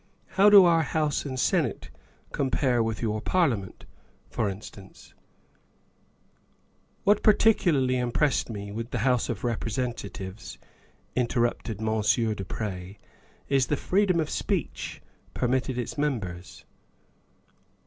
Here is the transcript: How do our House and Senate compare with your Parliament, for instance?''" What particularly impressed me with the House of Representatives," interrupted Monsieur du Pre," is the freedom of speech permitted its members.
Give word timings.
How 0.29 0.49
do 0.49 0.65
our 0.65 0.81
House 0.81 1.25
and 1.25 1.39
Senate 1.39 1.91
compare 2.31 2.81
with 2.81 3.03
your 3.03 3.21
Parliament, 3.21 3.85
for 4.31 4.49
instance?''" 4.49 5.13
What 7.03 7.21
particularly 7.21 7.97
impressed 7.99 8.49
me 8.49 8.71
with 8.71 8.89
the 8.89 8.97
House 9.05 9.29
of 9.29 9.43
Representatives," 9.43 10.57
interrupted 11.15 11.79
Monsieur 11.81 12.33
du 12.33 12.43
Pre," 12.43 12.97
is 13.47 13.67
the 13.67 13.77
freedom 13.77 14.19
of 14.19 14.31
speech 14.31 15.03
permitted 15.35 15.77
its 15.77 15.99
members. 15.99 16.65